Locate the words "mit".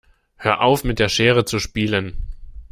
0.83-0.97